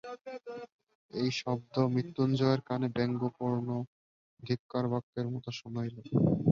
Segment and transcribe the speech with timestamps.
[1.13, 3.67] এই শব্দ মৃত্যুঞ্জয়ের কানে ব্যঙ্গপূর্ণ
[4.39, 5.95] ধিক্কারবাক্যের মতো শুনাইল।